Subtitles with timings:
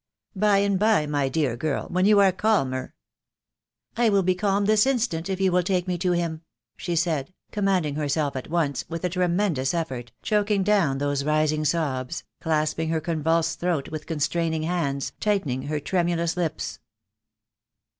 [0.35, 2.95] "By and by, my dear girl], when you are calmer."
[3.95, 6.41] "I will be calm this instant if you will take me to him,"
[6.75, 12.23] she said, commanding herself at once, with a tremendous effort, choking down those rising sobs,
[12.41, 16.79] clasp ing her convulsed throat with constraining hands, tighten ing her tremulous lips.